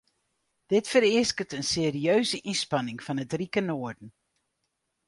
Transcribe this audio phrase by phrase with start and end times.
[0.71, 4.09] Dit fereasket in serieuze ynspanning fan it rike noarden.